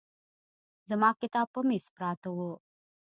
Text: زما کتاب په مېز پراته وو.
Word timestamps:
زما 0.89 1.09
کتاب 1.21 1.47
په 1.53 1.61
مېز 1.67 1.85
پراته 1.95 2.29
وو. 2.35 2.51